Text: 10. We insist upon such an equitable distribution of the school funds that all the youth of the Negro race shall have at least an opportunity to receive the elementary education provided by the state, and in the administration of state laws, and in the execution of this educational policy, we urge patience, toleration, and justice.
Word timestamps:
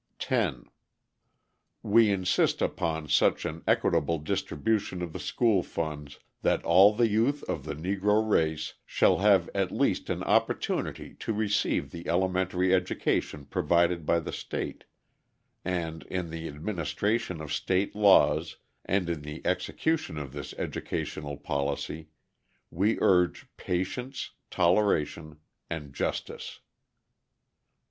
10. 0.17 0.65
We 1.83 2.09
insist 2.09 2.59
upon 2.59 3.07
such 3.07 3.45
an 3.45 3.63
equitable 3.67 4.17
distribution 4.17 5.03
of 5.03 5.13
the 5.13 5.19
school 5.19 5.61
funds 5.61 6.17
that 6.41 6.65
all 6.65 6.91
the 6.95 7.07
youth 7.07 7.43
of 7.43 7.65
the 7.65 7.75
Negro 7.75 8.27
race 8.27 8.73
shall 8.83 9.19
have 9.19 9.47
at 9.53 9.71
least 9.71 10.09
an 10.09 10.23
opportunity 10.23 11.13
to 11.19 11.33
receive 11.33 11.91
the 11.91 12.07
elementary 12.09 12.73
education 12.73 13.45
provided 13.45 14.03
by 14.03 14.19
the 14.19 14.33
state, 14.33 14.85
and 15.63 16.01
in 16.09 16.31
the 16.31 16.47
administration 16.47 17.39
of 17.39 17.53
state 17.53 17.95
laws, 17.95 18.57
and 18.83 19.07
in 19.07 19.21
the 19.21 19.39
execution 19.45 20.17
of 20.17 20.33
this 20.33 20.55
educational 20.57 21.37
policy, 21.37 22.07
we 22.71 22.97
urge 23.01 23.45
patience, 23.55 24.31
toleration, 24.49 25.37
and 25.69 25.93
justice. 25.93 26.59